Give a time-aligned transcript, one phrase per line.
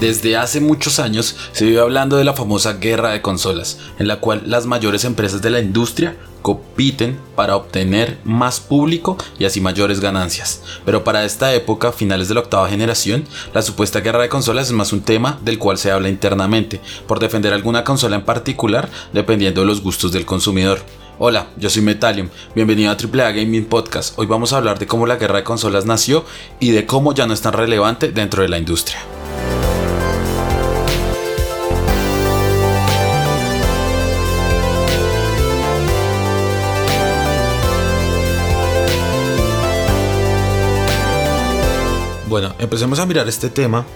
[0.00, 4.20] Desde hace muchos años se vive hablando de la famosa guerra de consolas, en la
[4.20, 9.98] cual las mayores empresas de la industria compiten para obtener más público y así mayores
[9.98, 10.62] ganancias.
[10.84, 14.72] Pero para esta época, finales de la octava generación, la supuesta guerra de consolas es
[14.72, 19.62] más un tema del cual se habla internamente, por defender alguna consola en particular dependiendo
[19.62, 20.78] de los gustos del consumidor.
[21.18, 24.16] Hola, yo soy Metalium, bienvenido a AAA Gaming Podcast.
[24.16, 26.24] Hoy vamos a hablar de cómo la guerra de consolas nació
[26.60, 29.00] y de cómo ya no es tan relevante dentro de la industria.
[42.68, 43.86] Empecemos a mirar este tema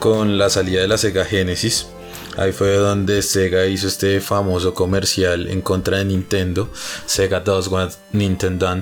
[0.00, 1.86] con la salida de la Sega Genesis.
[2.36, 6.68] Ahí fue donde Sega hizo este famoso comercial en contra de Nintendo,
[7.06, 8.74] Sega does what Nintendo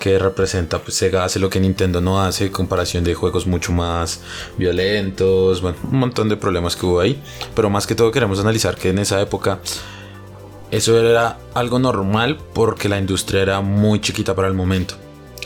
[0.00, 4.20] que representa pues Sega hace lo que Nintendo no hace, comparación de juegos mucho más
[4.56, 7.22] violentos, bueno, un montón de problemas que hubo ahí,
[7.54, 9.60] pero más que todo queremos analizar que en esa época
[10.70, 14.96] eso era algo normal porque la industria era muy chiquita para el momento.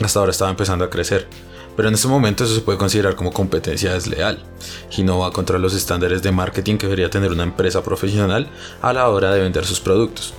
[0.01, 1.27] Hasta ahora estaba empezando a crecer.
[1.75, 4.43] Pero en este momento eso se puede considerar como competencia desleal
[4.95, 8.49] y no va contra los estándares de marketing que debería tener una empresa profesional
[8.81, 10.33] a la hora de vender sus productos.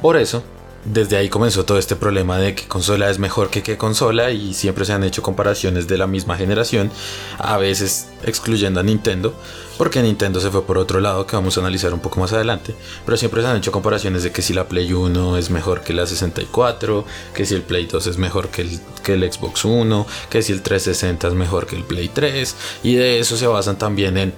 [0.00, 0.42] Por eso,
[0.84, 4.54] desde ahí comenzó todo este problema de que consola es mejor que qué consola y
[4.54, 6.90] siempre se han hecho comparaciones de la misma generación,
[7.38, 9.34] a veces excluyendo a Nintendo,
[9.78, 12.74] porque Nintendo se fue por otro lado que vamos a analizar un poco más adelante,
[13.04, 15.92] pero siempre se han hecho comparaciones de que si la Play 1 es mejor que
[15.92, 20.06] la 64, que si el Play 2 es mejor que el, que el Xbox 1,
[20.30, 23.76] que si el 360 es mejor que el Play 3, y de eso se basan
[23.76, 24.34] también en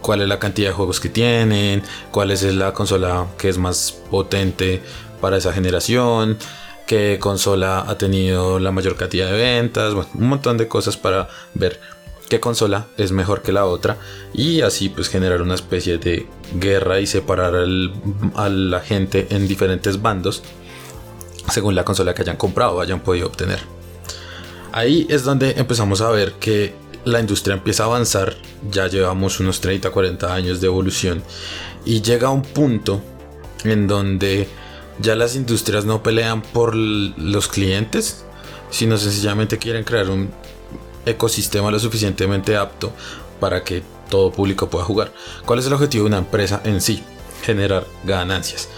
[0.00, 3.92] cuál es la cantidad de juegos que tienen, cuál es la consola que es más
[4.10, 4.82] potente
[5.20, 6.38] para esa generación,
[6.86, 11.28] qué consola ha tenido la mayor cantidad de ventas, bueno, un montón de cosas para
[11.54, 11.80] ver
[12.28, 13.98] qué consola es mejor que la otra
[14.32, 20.00] y así pues generar una especie de guerra y separar a la gente en diferentes
[20.00, 20.42] bandos
[21.50, 23.60] según la consola que hayan comprado o hayan podido obtener.
[24.72, 26.74] Ahí es donde empezamos a ver que
[27.04, 28.36] la industria empieza a avanzar,
[28.70, 31.22] ya llevamos unos 30, 40 años de evolución
[31.84, 33.02] y llega un punto
[33.64, 34.48] en donde
[34.98, 38.24] ya las industrias no pelean por los clientes,
[38.70, 40.30] sino sencillamente quieren crear un
[41.06, 42.92] ecosistema lo suficientemente apto
[43.40, 45.12] para que todo público pueda jugar.
[45.44, 47.02] ¿Cuál es el objetivo de una empresa en sí?
[47.42, 48.68] Generar ganancias.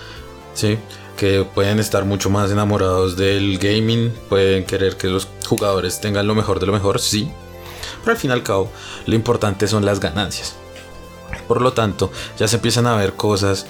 [0.55, 0.79] ¿Sí?
[1.17, 6.35] Que pueden estar mucho más enamorados del gaming, pueden querer que los jugadores tengan lo
[6.35, 7.31] mejor de lo mejor, sí.
[8.01, 8.71] Pero al fin y al cabo,
[9.07, 10.55] lo importante son las ganancias.
[11.49, 13.67] Por lo tanto, ya se empiezan a ver cosas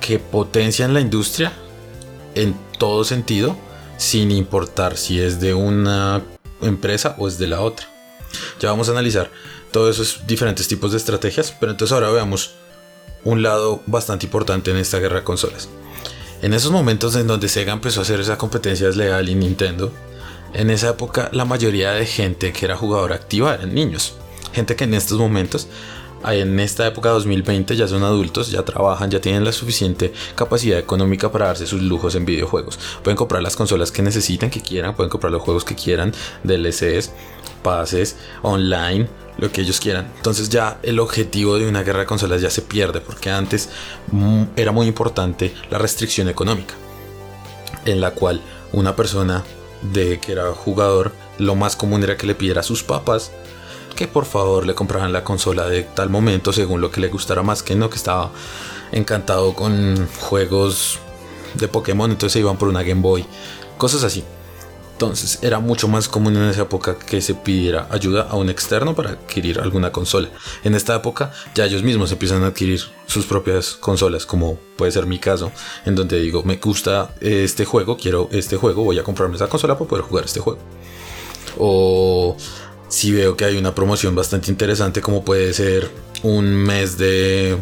[0.00, 1.52] que potencian la industria
[2.34, 3.56] en todo sentido,
[3.96, 6.22] sin importar si es de una
[6.60, 7.91] empresa o es de la otra.
[8.60, 9.30] Ya vamos a analizar
[9.70, 12.52] todos esos diferentes tipos de estrategias, pero entonces ahora veamos
[13.24, 15.68] un lado bastante importante en esta guerra de consolas.
[16.42, 19.92] En esos momentos en donde Sega empezó a hacer esa competencia desleal y Nintendo,
[20.54, 24.14] en esa época la mayoría de gente que era jugadora activa eran niños.
[24.52, 25.68] Gente que en estos momentos
[26.30, 31.32] en esta época 2020 ya son adultos, ya trabajan, ya tienen la suficiente capacidad económica
[31.32, 32.78] para darse sus lujos en videojuegos.
[33.02, 36.12] Pueden comprar las consolas que necesiten, que quieran, pueden comprar los juegos que quieran,
[36.44, 37.10] DLCs,
[37.62, 39.08] pases, online,
[39.38, 40.10] lo que ellos quieran.
[40.16, 43.68] Entonces ya el objetivo de una guerra de consolas ya se pierde, porque antes
[44.56, 46.74] era muy importante la restricción económica,
[47.84, 48.40] en la cual
[48.72, 49.44] una persona
[49.92, 53.32] de que era jugador, lo más común era que le pidiera a sus papás
[53.94, 57.42] que por favor le compraran la consola de tal momento según lo que le gustara
[57.42, 58.30] más que no, que estaba
[58.90, 60.98] encantado con juegos
[61.54, 63.24] de Pokémon, entonces se iban por una Game Boy,
[63.76, 64.24] cosas así.
[65.02, 68.94] Entonces era mucho más común en esa época que se pidiera ayuda a un externo
[68.94, 70.28] para adquirir alguna consola.
[70.62, 75.06] En esta época ya ellos mismos empiezan a adquirir sus propias consolas, como puede ser
[75.06, 75.50] mi caso,
[75.86, 79.76] en donde digo, me gusta este juego, quiero este juego, voy a comprarme esa consola
[79.76, 80.60] para poder jugar este juego.
[81.58, 82.36] O
[82.86, 85.90] si veo que hay una promoción bastante interesante como puede ser
[86.22, 87.58] un mes de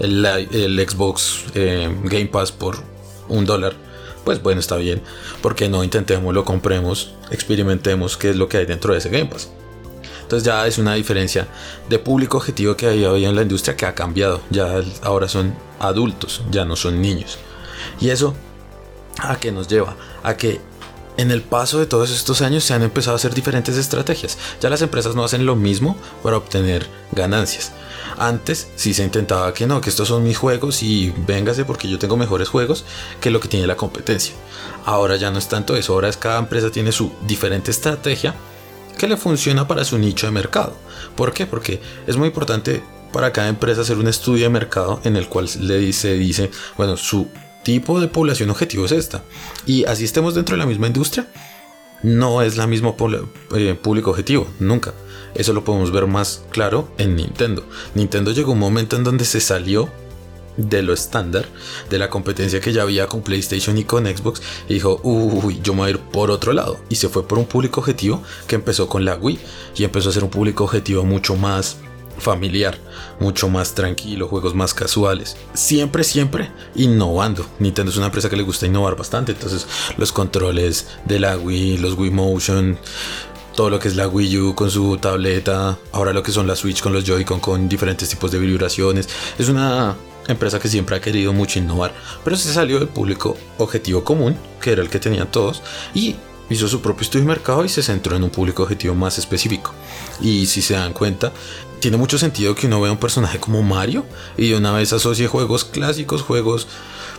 [0.00, 2.78] el, Xbox eh, Game Pass por
[3.28, 3.89] un dólar
[4.30, 5.02] pues bueno está bien
[5.42, 9.26] porque no intentemos lo compremos experimentemos qué es lo que hay dentro de ese Game
[9.26, 9.50] Pass
[10.30, 11.48] entonces ya es una diferencia
[11.88, 14.40] de público objetivo que hoy en la industria que ha cambiado.
[14.48, 17.36] Ya ahora son adultos ya no son niños.
[18.00, 18.36] Y eso
[19.18, 20.60] a qué nos lleva a que
[21.20, 24.38] en el paso de todos estos años se han empezado a hacer diferentes estrategias.
[24.60, 27.72] Ya las empresas no hacen lo mismo para obtener ganancias.
[28.18, 31.98] Antes sí se intentaba que no, que estos son mis juegos y véngase porque yo
[31.98, 32.84] tengo mejores juegos
[33.20, 34.34] que lo que tiene la competencia.
[34.84, 38.34] Ahora ya no es tanto eso, ahora es cada empresa tiene su diferente estrategia
[38.98, 40.74] que le funciona para su nicho de mercado.
[41.16, 41.46] ¿Por qué?
[41.46, 42.82] Porque es muy importante
[43.12, 46.96] para cada empresa hacer un estudio de mercado en el cual le dice, dice, bueno,
[46.96, 47.28] su
[47.62, 49.22] tipo de población objetivo es esta.
[49.66, 51.26] Y así estemos dentro de la misma industria,
[52.02, 52.94] no es la misma
[53.56, 54.94] eh, público objetivo, nunca.
[55.34, 57.64] Eso lo podemos ver más claro en Nintendo.
[57.94, 59.88] Nintendo llegó un momento en donde se salió
[60.56, 61.46] de lo estándar,
[61.88, 65.72] de la competencia que ya había con PlayStation y con Xbox, y dijo, uy, yo
[65.72, 66.80] me voy a ir por otro lado.
[66.88, 69.38] Y se fue por un público objetivo que empezó con la Wii
[69.76, 71.76] y empezó a ser un público objetivo mucho más
[72.20, 72.78] familiar,
[73.18, 75.36] mucho más tranquilo, juegos más casuales.
[75.54, 77.46] Siempre, siempre innovando.
[77.58, 81.78] Nintendo es una empresa que le gusta innovar bastante, entonces los controles de la Wii,
[81.78, 82.78] los Wii Motion,
[83.54, 86.56] todo lo que es la Wii U con su tableta, ahora lo que son la
[86.56, 89.08] Switch con los Joy-Con con diferentes tipos de vibraciones.
[89.38, 89.96] Es una
[90.28, 91.92] empresa que siempre ha querido mucho innovar,
[92.24, 95.62] pero se salió del público objetivo común, que era el que tenían todos,
[95.94, 96.16] y
[96.50, 99.72] hizo su propio estudio de mercado y se centró en un público objetivo más específico.
[100.20, 101.32] Y si se dan cuenta,
[101.80, 104.04] tiene mucho sentido que uno vea un personaje como Mario
[104.36, 106.66] y de una vez asocie juegos clásicos, juegos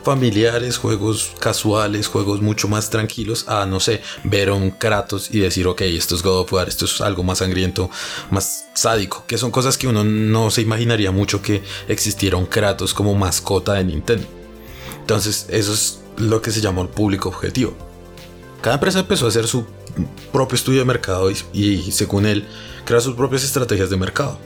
[0.03, 5.67] familiares, juegos casuales, juegos mucho más tranquilos a, no sé, ver un Kratos y decir,
[5.67, 7.89] ok, esto es God of War, esto es algo más sangriento,
[8.29, 12.93] más sádico, que son cosas que uno no se imaginaría mucho que existiera un Kratos
[12.93, 14.27] como mascota de Nintendo.
[14.99, 17.90] Entonces, eso es lo que se llamó el público objetivo.
[18.61, 19.65] Cada empresa empezó a hacer su
[20.31, 22.45] propio estudio de mercado y, según él,
[22.85, 24.37] crear sus propias estrategias de mercado.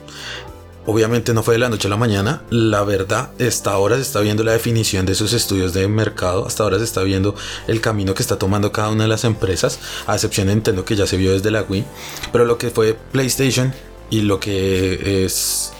[0.86, 4.20] Obviamente no fue de la noche a la mañana, la verdad, hasta ahora se está
[4.20, 7.34] viendo la definición de esos estudios de mercado, hasta ahora se está viendo
[7.66, 10.94] el camino que está tomando cada una de las empresas, a excepción de Nintendo que
[10.94, 11.84] ya se vio desde la Wii,
[12.30, 13.74] pero lo que fue PlayStation
[14.10, 15.72] y lo que es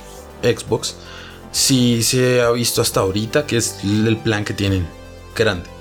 [0.43, 0.97] Xbox,
[1.53, 4.89] sí se ha visto hasta ahorita que es el plan que tienen
[5.37, 5.76] grande.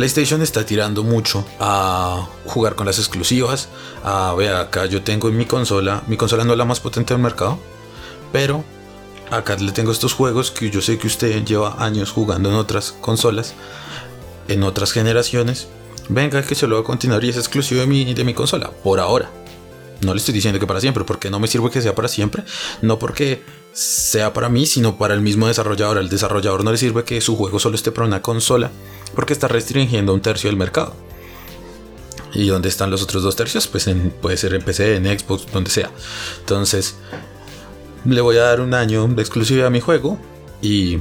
[0.00, 3.68] PlayStation está tirando mucho a jugar con las exclusivas.
[4.02, 7.12] A ver, acá yo tengo en mi consola, mi consola no es la más potente
[7.12, 7.58] del mercado,
[8.32, 8.64] pero
[9.30, 12.92] acá le tengo estos juegos que yo sé que usted lleva años jugando en otras
[12.92, 13.52] consolas,
[14.48, 15.68] en otras generaciones.
[16.08, 18.70] Venga, que se lo va a continuar y es exclusivo de mi, de mi consola,
[18.70, 19.30] por ahora.
[20.00, 22.42] No le estoy diciendo que para siempre, porque no me sirve que sea para siempre.
[22.80, 25.98] No porque sea para mí, sino para el mismo desarrollador.
[25.98, 28.70] Al desarrollador no le sirve que su juego solo esté para una consola,
[29.14, 30.94] porque está restringiendo un tercio del mercado.
[32.32, 33.66] ¿Y dónde están los otros dos tercios?
[33.66, 33.88] Pues
[34.20, 35.90] puede ser en PC, en Xbox, donde sea.
[36.40, 36.96] Entonces,
[38.04, 40.18] le voy a dar un año de exclusividad a mi juego
[40.62, 40.98] y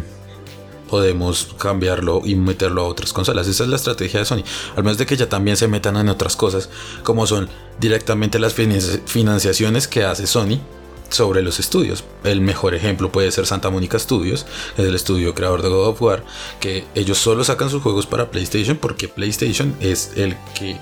[0.89, 3.47] podemos cambiarlo y meterlo a otras consolas.
[3.47, 4.43] Esa es la estrategia de Sony.
[4.75, 6.69] Al menos de que ya también se metan en otras cosas,
[7.03, 7.47] como son
[7.79, 10.59] directamente las financiaciones que hace Sony
[11.09, 12.03] sobre los estudios.
[12.23, 14.45] El mejor ejemplo puede ser Santa Mónica Studios,
[14.77, 16.23] es el estudio creador de God of War,
[16.59, 20.77] que ellos solo sacan sus juegos para PlayStation porque PlayStation es el que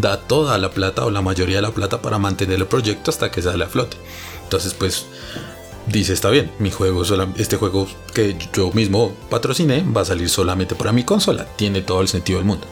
[0.00, 3.30] da toda la plata o la mayoría de la plata para mantener el proyecto hasta
[3.30, 3.96] que sale a flote.
[4.44, 5.06] Entonces, pues
[5.86, 7.02] dice, está bien, mi juego,
[7.36, 11.46] este juego que yo mismo patrociné va a salir solamente para mi consola.
[11.56, 12.66] Tiene todo el sentido del mundo.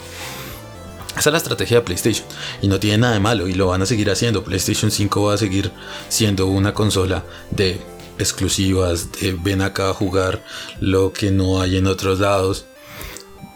[1.23, 2.27] Esa es la estrategia de PlayStation
[2.63, 4.43] y no tiene nada de malo y lo van a seguir haciendo.
[4.43, 5.71] PlayStation 5 va a seguir
[6.09, 7.23] siendo una consola
[7.53, 7.81] de
[8.19, 10.44] exclusivas, de ven acá a jugar
[10.81, 12.65] lo que no hay en otros lados.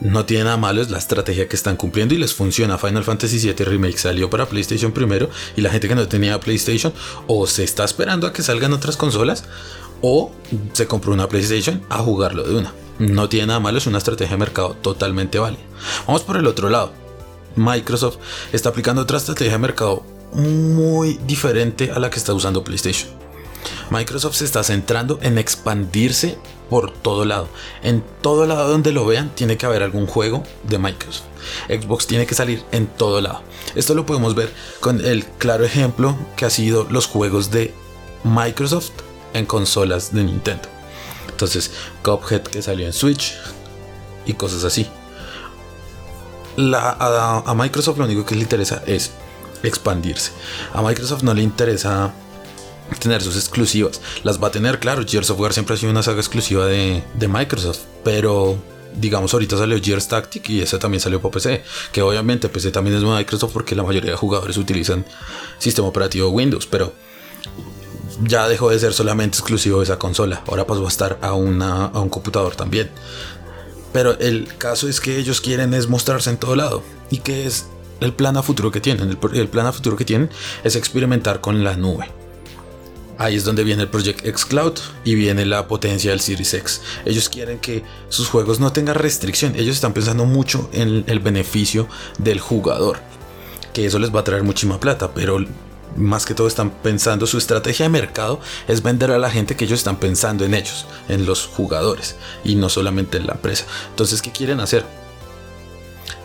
[0.00, 2.78] No tiene nada malo, es la estrategia que están cumpliendo y les funciona.
[2.78, 6.92] Final Fantasy VII Remake salió para PlayStation primero y la gente que no tenía PlayStation
[7.26, 9.42] o se está esperando a que salgan otras consolas
[10.02, 10.30] o
[10.72, 12.72] se compró una PlayStation a jugarlo de una.
[13.00, 15.64] No tiene nada malo, es una estrategia de mercado totalmente válida.
[16.06, 17.05] Vamos por el otro lado.
[17.56, 18.18] Microsoft
[18.52, 23.10] está aplicando otra estrategia de mercado muy diferente a la que está usando PlayStation.
[23.90, 27.48] Microsoft se está centrando en expandirse por todo lado.
[27.82, 31.24] En todo lado donde lo vean tiene que haber algún juego de Microsoft.
[31.68, 33.42] Xbox tiene que salir en todo lado.
[33.74, 37.72] Esto lo podemos ver con el claro ejemplo que ha sido los juegos de
[38.24, 38.90] Microsoft
[39.32, 40.68] en consolas de Nintendo.
[41.28, 41.70] Entonces,
[42.02, 43.34] Cuphead que salió en Switch
[44.26, 44.86] y cosas así
[46.58, 49.12] a, Microsoft lo único que le interesa es
[49.62, 50.32] expandirse.
[50.72, 52.12] A Microsoft no le interesa
[53.00, 54.00] tener sus exclusivas.
[54.22, 55.04] Las va a tener, claro.
[55.06, 57.80] Gears of War siempre ha sido una saga exclusiva de, Microsoft.
[58.04, 58.56] Pero
[58.94, 61.62] digamos, ahorita salió Gears Tactic y ese también salió para PC.
[61.92, 65.04] Que obviamente PC también es Microsoft porque la mayoría de jugadores utilizan
[65.58, 66.66] sistema operativo Windows.
[66.66, 66.92] Pero
[68.22, 70.42] ya dejó de ser solamente exclusivo de esa consola.
[70.46, 72.90] Ahora pasó a estar a un computador también.
[73.96, 76.82] Pero el caso es que ellos quieren es mostrarse en todo lado.
[77.10, 77.64] ¿Y qué es
[78.00, 79.08] el plan a futuro que tienen?
[79.08, 80.28] El, el plan a futuro que tienen
[80.64, 82.06] es experimentar con la nube.
[83.16, 86.82] Ahí es donde viene el Project X Cloud y viene la potencia del Series X.
[87.06, 89.54] Ellos quieren que sus juegos no tengan restricción.
[89.56, 91.88] Ellos están pensando mucho en el beneficio
[92.18, 92.98] del jugador.
[93.72, 95.14] Que eso les va a traer muchísima plata.
[95.14, 95.38] Pero
[95.96, 99.64] más que todo están pensando su estrategia de mercado es vender a la gente que
[99.64, 103.64] ellos están pensando en ellos, en los jugadores y no solamente en la empresa.
[103.90, 104.84] Entonces, ¿qué quieren hacer?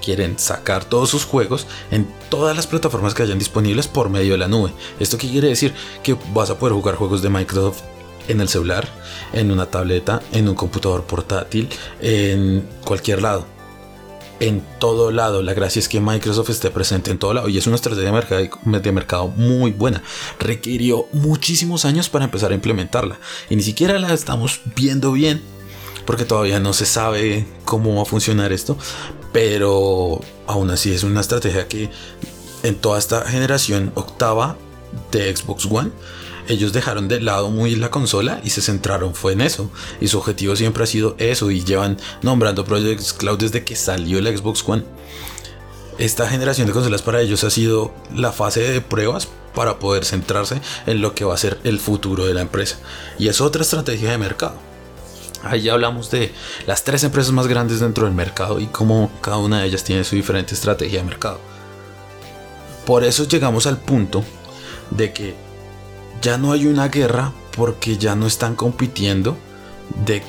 [0.04, 4.40] quieren sacar todos sus juegos en todas las plataformas que hayan disponibles por medio de
[4.40, 4.72] la nube.
[5.00, 5.74] ¿Esto qué quiere decir?
[6.04, 7.84] Que vas a poder jugar juegos de Microsoft
[8.28, 8.88] en el celular,
[9.34, 11.70] en una tableta, en un computador portátil,
[12.02, 13.46] en cualquier lado.
[14.42, 15.42] En todo lado.
[15.42, 17.48] La gracia es que Microsoft esté presente en todo lado.
[17.48, 20.04] Y es una estrategia de mercado, muy buena.
[20.40, 23.20] Requirió muchísimos años para empezar a implementarla.
[23.50, 25.42] Y ni siquiera la estamos viendo bien
[26.06, 28.78] porque todavía no se sabe cómo va a funcionar esto,
[29.32, 31.90] pero aún así es una estrategia que
[32.64, 34.58] en toda esta generación octava
[35.12, 35.92] de Xbox One,
[36.52, 39.72] ellos dejaron de lado muy la consola y se centraron fue en eso.
[40.00, 44.20] Y su objetivo siempre ha sido eso y llevan nombrando Project Cloud desde que salió
[44.20, 44.84] el Xbox One.
[45.98, 50.62] Esta generación de consolas para ellos ha sido la fase de pruebas para poder centrarse
[50.86, 52.78] en lo que va a ser el futuro de la empresa.
[53.20, 54.56] Y es otra estrategia de mercado.
[55.44, 56.32] Ahí hablamos de
[56.68, 60.04] las tres empresas más grandes dentro del mercado y cómo cada una de ellas tiene
[60.04, 61.40] su diferente estrategia de mercado.
[62.86, 64.24] Por eso llegamos al punto
[64.92, 65.51] de que
[66.22, 69.38] ya no hay una guerra porque ya no están compitiendo
[70.06, 70.22] de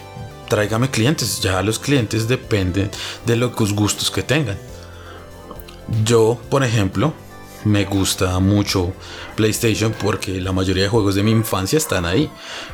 [0.48, 2.90] tráigame clientes, ya los clientes dependen
[3.26, 4.58] de los gustos que tengan.
[6.04, 7.12] Yo, por ejemplo,
[7.64, 8.92] me gusta mucho
[9.36, 12.30] PlayStation porque la mayoría de juegos de mi infancia están ahí.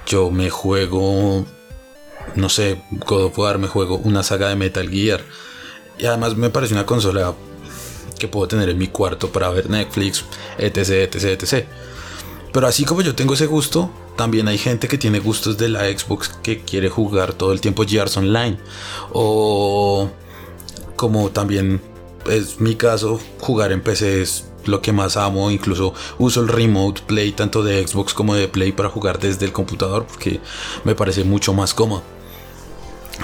[0.07, 1.45] Yo me juego
[2.35, 5.23] no sé, God of War, me juego una saga de Metal Gear.
[5.99, 7.35] Y además me parece una consola
[8.19, 10.25] que puedo tener en mi cuarto para ver Netflix,
[10.59, 11.67] etc, etc, etc.
[12.52, 15.85] Pero así como yo tengo ese gusto, también hay gente que tiene gustos de la
[15.85, 18.59] Xbox que quiere jugar todo el tiempo Gears Online.
[19.12, 20.11] O
[20.97, 21.81] como también
[22.28, 25.50] es mi caso, jugar en PC es lo que más amo.
[25.50, 29.52] Incluso uso el Remote Play tanto de Xbox como de Play para jugar desde el
[29.52, 30.40] computador porque
[30.85, 32.02] me parece mucho más cómodo.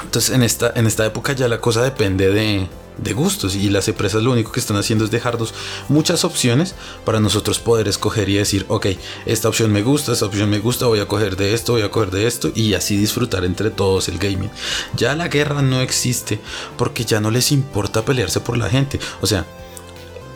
[0.02, 3.88] Entonces en esta, en esta época ya la cosa depende de, de gustos y las
[3.88, 5.54] empresas lo único que están haciendo es dejarnos
[5.88, 6.74] muchas opciones
[7.04, 8.86] para nosotros poder escoger y decir, ok,
[9.26, 11.90] esta opción me gusta, esta opción me gusta, voy a coger de esto, voy a
[11.90, 14.50] coger de esto y así disfrutar entre todos el gaming.
[14.96, 16.40] Ya la guerra no existe
[16.76, 19.00] porque ya no les importa pelearse por la gente.
[19.20, 19.46] O sea,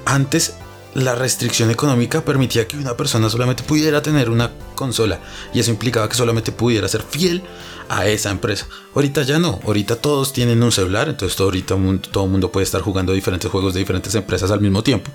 [0.04, 0.54] antes
[0.98, 5.20] la restricción económica permitía que una persona solamente pudiera tener una consola
[5.52, 7.42] y eso implicaba que solamente pudiera ser fiel
[7.88, 8.66] a esa empresa.
[8.94, 11.76] Ahorita ya no, ahorita todos tienen un celular, entonces todo, ahorita
[12.10, 15.10] todo el mundo puede estar jugando diferentes juegos de diferentes empresas al mismo tiempo.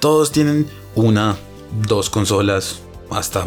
[0.00, 1.36] Todos tienen una,
[1.86, 3.46] dos consolas, hasta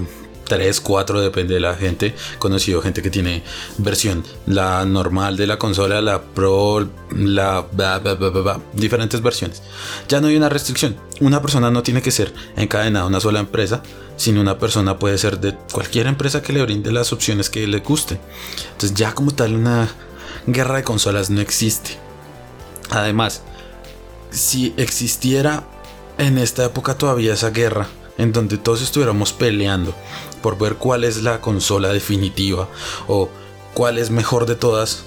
[0.52, 2.14] 3, 4, depende de la gente.
[2.38, 3.42] conocido gente que tiene
[3.78, 7.66] versión la normal de la consola, la Pro, la
[8.74, 9.64] diferentes versiones.
[10.10, 10.98] Ya no hay una restricción.
[11.22, 13.82] Una persona no tiene que ser encadenada a una sola empresa,
[14.18, 17.80] sino una persona puede ser de cualquier empresa que le brinde las opciones que le
[17.80, 18.20] gusten.
[18.74, 19.88] Entonces ya como tal una
[20.48, 21.92] guerra de consolas no existe.
[22.90, 23.42] Además,
[24.32, 25.64] si existiera
[26.18, 29.96] en esta época todavía esa guerra, en donde todos estuviéramos peleando
[30.42, 32.68] por ver cuál es la consola definitiva
[33.08, 33.30] o
[33.74, 35.04] cuál es mejor de todas,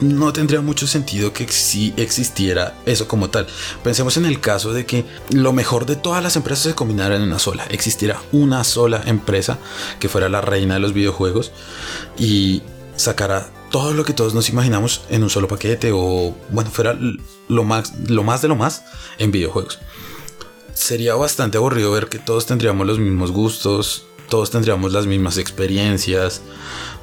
[0.00, 3.46] no tendría mucho sentido que si existiera eso como tal.
[3.82, 7.22] Pensemos en el caso de que lo mejor de todas las empresas se combinara en
[7.22, 7.64] una sola.
[7.70, 9.58] Existiera una sola empresa
[10.00, 11.52] que fuera la reina de los videojuegos
[12.18, 12.62] y
[12.96, 16.96] sacara todo lo que todos nos imaginamos en un solo paquete o bueno, fuera
[17.48, 18.84] lo más, lo más de lo más
[19.18, 19.80] en videojuegos.
[20.74, 26.42] Sería bastante aburrido ver que todos tendríamos los mismos gustos, todos tendríamos las mismas experiencias,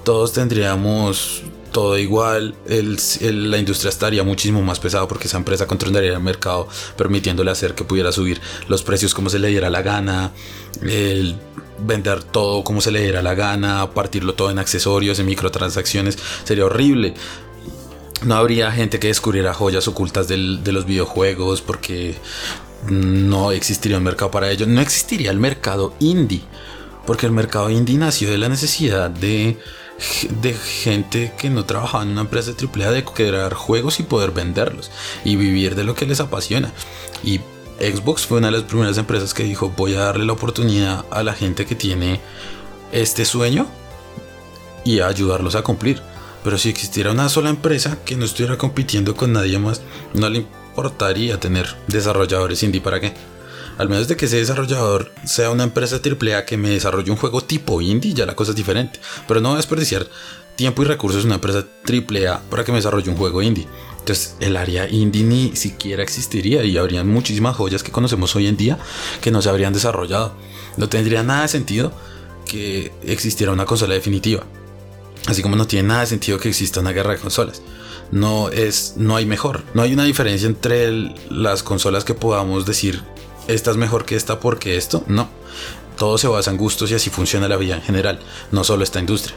[0.03, 6.19] todos tendríamos todo igual, la industria estaría muchísimo más pesada porque esa empresa controlaría el
[6.19, 10.31] mercado, permitiéndole hacer que pudiera subir los precios como se le diera la gana,
[10.81, 11.37] el
[11.79, 16.65] vender todo como se le diera la gana, partirlo todo en accesorios, en microtransacciones, sería
[16.65, 17.13] horrible.
[18.23, 22.15] No habría gente que descubriera joyas ocultas de los videojuegos porque
[22.87, 24.67] no existiría un mercado para ello.
[24.67, 26.43] No existiría el mercado indie
[27.05, 29.57] porque el mercado indie nació de la necesidad de,
[30.41, 34.31] de gente que no trabajaba en una empresa de AAA de crear juegos y poder
[34.31, 34.91] venderlos
[35.23, 36.71] y vivir de lo que les apasiona.
[37.23, 37.39] Y
[37.79, 41.23] Xbox fue una de las primeras empresas que dijo voy a darle la oportunidad a
[41.23, 42.19] la gente que tiene
[42.91, 43.67] este sueño
[44.83, 46.01] y a ayudarlos a cumplir.
[46.43, 49.81] Pero si existiera una sola empresa que no estuviera compitiendo con nadie más,
[50.13, 53.13] no le importaría tener desarrolladores indie para qué.
[53.77, 57.41] Al menos de que ese desarrollador sea una empresa AAA que me desarrolle un juego
[57.41, 58.99] tipo indie, ya la cosa es diferente.
[59.27, 60.07] Pero no voy a desperdiciar
[60.55, 63.67] tiempo y recursos en una empresa AAA para que me desarrolle un juego indie.
[63.99, 68.57] Entonces el área indie ni siquiera existiría y habría muchísimas joyas que conocemos hoy en
[68.57, 68.77] día
[69.21, 70.33] que no se habrían desarrollado.
[70.77, 71.91] No tendría nada de sentido
[72.45, 74.43] que existiera una consola definitiva.
[75.27, 77.61] Así como no tiene nada de sentido que exista una guerra de consolas.
[78.11, 79.63] No es, no hay mejor.
[79.73, 83.03] No hay una diferencia entre las consolas que podamos decir
[83.47, 85.03] esta es mejor que esta porque esto.
[85.07, 85.29] No.
[85.97, 88.19] Todo se basa en gustos y así funciona la vida en general.
[88.51, 89.35] No solo esta industria.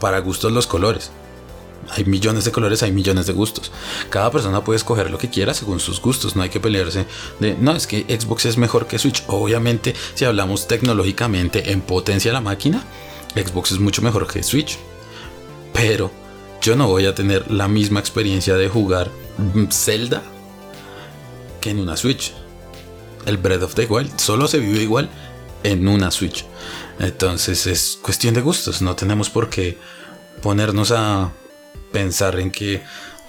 [0.00, 1.10] Para gustos los colores.
[1.90, 3.72] Hay millones de colores, hay millones de gustos.
[4.10, 6.36] Cada persona puede escoger lo que quiera según sus gustos.
[6.36, 7.06] No hay que pelearse
[7.40, 9.24] de, no, es que Xbox es mejor que Switch.
[9.26, 12.84] Obviamente, si hablamos tecnológicamente en potencia de la máquina,
[13.34, 14.78] Xbox es mucho mejor que Switch.
[15.72, 16.10] Pero
[16.60, 19.10] yo no voy a tener la misma experiencia de jugar
[19.70, 20.22] Zelda
[21.60, 22.34] que en una Switch.
[23.26, 25.10] El Breath of the Wild solo se vive igual
[25.62, 26.44] en una Switch.
[26.98, 28.82] Entonces es cuestión de gustos.
[28.82, 29.78] No tenemos por qué
[30.42, 31.32] ponernos a
[31.92, 32.82] pensar en que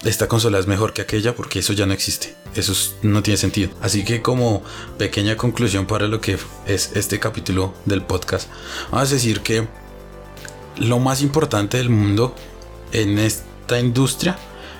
[0.03, 2.35] esta consola es mejor que aquella porque eso ya no existe.
[2.55, 3.69] Eso no tiene sentido.
[3.81, 4.63] Así que como
[4.97, 8.49] pequeña conclusión para lo que es este capítulo del podcast,
[8.91, 9.67] vamos a decir que
[10.77, 12.33] lo más importante del mundo
[12.91, 14.37] en esta industria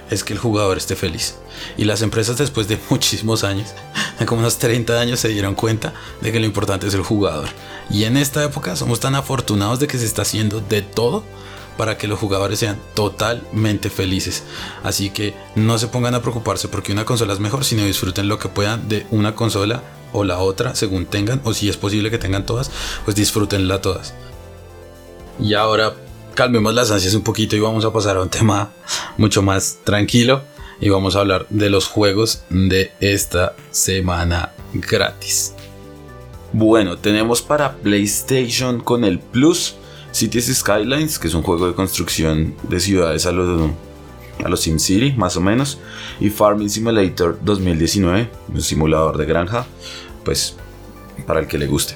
[0.10, 1.36] es que el jugador esté feliz.
[1.78, 3.70] Y las empresas después de muchísimos años,
[4.26, 7.50] como unos 30 años, se dieron cuenta de que lo importante es el jugador.
[7.90, 11.24] Y en esta época somos tan afortunados de que se está haciendo de todo
[11.78, 14.44] para que los jugadores sean totalmente felices.
[14.84, 18.38] Así que no se pongan a preocuparse porque una consola es mejor, sino disfruten lo
[18.38, 22.18] que puedan de una consola o la otra, según tengan, o si es posible que
[22.18, 22.70] tengan todas,
[23.06, 24.14] pues disfrútenla todas.
[25.40, 25.94] Y ahora
[26.34, 28.72] calmemos las ansias un poquito y vamos a pasar a un tema
[29.18, 30.44] mucho más tranquilo
[30.82, 35.54] y vamos a hablar de los juegos de esta semana gratis.
[36.52, 39.76] Bueno, tenemos para PlayStation con el Plus
[40.12, 43.70] Cities Skylines, que es un juego de construcción de ciudades a los,
[44.44, 45.78] a los SimCity, más o menos,
[46.20, 49.68] y Farming Simulator 2019, un simulador de granja,
[50.24, 50.56] pues
[51.28, 51.96] para el que le guste.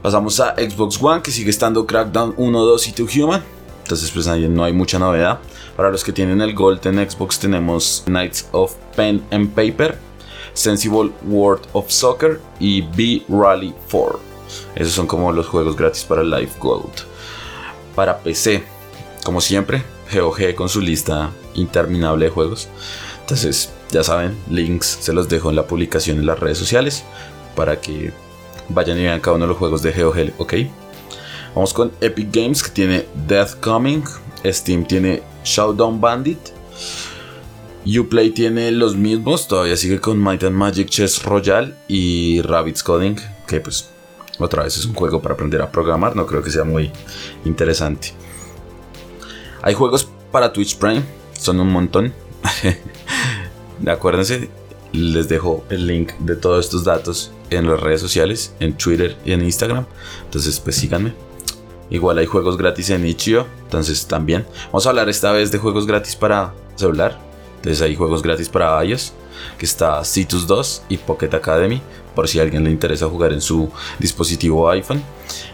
[0.00, 3.42] Pasamos a Xbox One, que sigue estando Crackdown 1, 2 y 2 Human.
[3.84, 5.40] Entonces, pues no hay mucha novedad.
[5.76, 9.98] Para los que tienen el Gold en Xbox, tenemos Knights of Pen and Paper,
[10.54, 14.18] Sensible World of Soccer y B Rally 4.
[14.74, 17.14] Esos son como los juegos gratis para Live Gold
[17.94, 18.62] para PC.
[19.24, 22.68] Como siempre, GOG con su lista interminable de juegos.
[23.20, 27.04] Entonces, ya saben, links se los dejo en la publicación en las redes sociales
[27.54, 28.12] para que
[28.68, 30.54] vayan y vean cada uno de los juegos de GOG, ¿ok?
[31.54, 34.02] Vamos con Epic Games que tiene Death Coming,
[34.44, 36.38] Steam tiene Showdown Bandit,
[37.86, 43.16] Uplay tiene los mismos, todavía sigue con Might and Magic Chess Royale y Rabbit's Coding,
[43.46, 43.88] que pues
[44.38, 46.90] otra vez es un juego para aprender a programar, no creo que sea muy
[47.44, 48.12] interesante.
[49.62, 51.04] Hay juegos para Twitch Prime,
[51.38, 52.12] son un montón.
[53.86, 54.50] Acuérdense,
[54.92, 59.32] les dejo el link de todos estos datos en las redes sociales, en Twitter y
[59.32, 59.86] en Instagram.
[60.24, 61.14] Entonces, pues síganme.
[61.90, 64.46] Igual hay juegos gratis en Itch.io, entonces también.
[64.66, 67.18] Vamos a hablar esta vez de juegos gratis para celular.
[67.56, 69.12] Entonces hay juegos gratis para iOS,
[69.58, 71.80] que está Citus 2 y Pocket Academy
[72.14, 75.02] por si a alguien le interesa jugar en su dispositivo iPhone.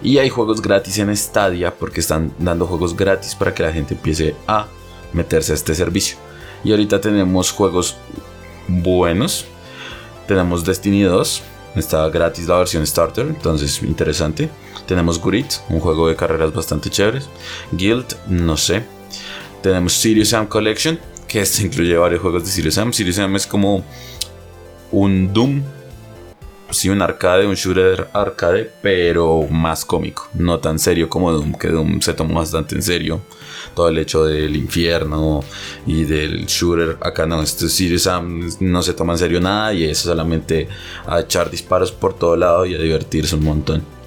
[0.03, 3.95] Y hay juegos gratis en Stadia porque están dando juegos gratis para que la gente
[3.95, 4.67] empiece a
[5.13, 6.17] meterse a este servicio.
[6.63, 7.97] Y ahorita tenemos juegos
[8.69, 9.47] buenos.
[10.27, 11.43] Tenemos Destiny 2,
[11.77, 14.49] está gratis la versión starter, entonces interesante.
[14.91, 17.29] Tenemos Grid, un juego de carreras bastante chéveres.
[17.71, 18.83] Guild, no sé.
[19.63, 20.99] Tenemos Serious Sam Collection,
[21.29, 22.93] que este incluye varios juegos de Serious Sam.
[22.93, 23.85] Serious Sam es como
[24.91, 25.63] un Doom
[26.71, 31.69] sí, un arcade, un shooter arcade, pero más cómico, no tan serio como Doom, que
[31.69, 33.21] Doom se tomó bastante en serio.
[33.77, 35.45] Todo el hecho del infierno
[35.87, 39.85] y del shooter, acá no, este Serious Sam no se toma en serio nada y
[39.85, 40.67] es solamente
[41.07, 44.00] a echar disparos por todo lado y a divertirse un montón.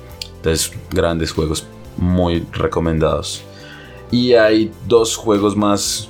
[0.43, 3.43] Entonces, grandes juegos, muy recomendados.
[4.12, 6.10] Y hay dos juegos más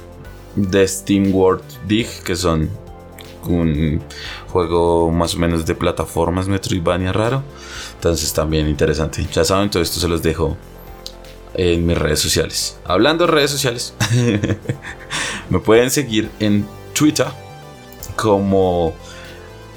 [0.56, 2.68] de Steam World Dig que son
[3.46, 4.02] un
[4.52, 7.44] juego más o menos de plataformas Metroidvania raro.
[7.94, 9.24] Entonces también interesante.
[9.32, 10.58] Ya saben, todo esto se los dejo
[11.54, 12.80] en mis redes sociales.
[12.86, 13.94] Hablando de redes sociales,
[15.52, 17.28] me pueden seguir en Twitter
[18.16, 18.96] como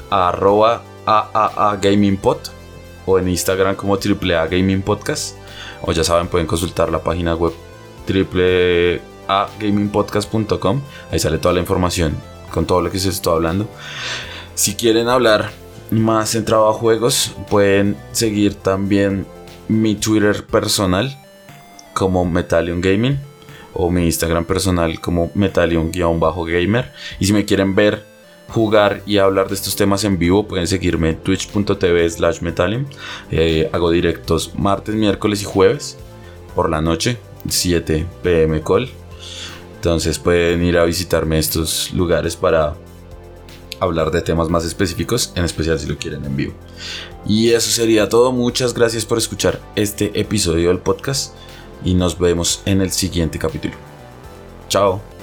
[0.08, 0.82] arroba
[1.82, 2.16] Gaming
[3.06, 5.36] o en Instagram como AAA Gaming Podcast.
[5.82, 7.54] O ya saben, pueden consultar la página web
[8.06, 10.82] www.gamingpodcast.com.
[11.10, 12.14] Ahí sale toda la información
[12.50, 13.66] con todo lo que se está hablando.
[14.54, 15.50] Si quieren hablar
[15.90, 19.26] más centrado a juegos, pueden seguir también
[19.68, 21.16] mi Twitter personal
[21.94, 23.18] como Metallion Gaming
[23.72, 26.92] o mi Instagram personal como Metallion-gamer.
[27.20, 28.15] Y si me quieren ver
[28.48, 32.86] jugar y hablar de estos temas en vivo, pueden seguirme en twitch.tv slash Metallion.
[33.30, 35.98] Eh, hago directos martes, miércoles y jueves
[36.54, 38.88] por la noche, 7 pm call.
[39.76, 42.74] Entonces pueden ir a visitarme estos lugares para
[43.80, 46.54] hablar de temas más específicos, en especial si lo quieren en vivo.
[47.26, 48.32] Y eso sería todo.
[48.32, 51.34] Muchas gracias por escuchar este episodio del podcast
[51.84, 53.74] y nos vemos en el siguiente capítulo.
[54.68, 55.15] Chao.